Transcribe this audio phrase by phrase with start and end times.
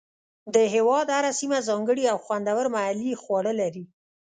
[0.53, 3.83] د هېواد هره سیمه ځانګړي او خوندور محلي خواړه لري.